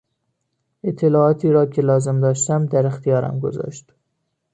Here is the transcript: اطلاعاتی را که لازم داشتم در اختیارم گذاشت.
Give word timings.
اطلاعاتی 0.83 1.49
را 1.49 1.65
که 1.65 1.81
لازم 1.81 2.19
داشتم 2.21 2.65
در 2.65 2.85
اختیارم 2.85 3.39
گذاشت. 3.39 3.91